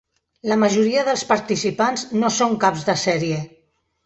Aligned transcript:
La 0.51 0.55
majoria 0.61 1.03
dels 1.09 1.23
participants 1.33 2.07
no 2.23 2.33
són 2.39 2.57
caps 2.65 2.89
de 2.89 2.97
sèrie. 3.05 3.45